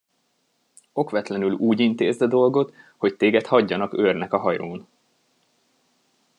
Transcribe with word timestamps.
Okvetlenül 0.93 1.51
úgy 1.53 1.79
intézd 1.79 2.21
a 2.21 2.27
dolgot, 2.27 2.73
hogy 2.97 3.15
téged 3.15 3.45
hagyjanak 3.45 3.93
őrnek 3.93 4.33
a 4.33 4.37
hajón! 4.37 4.87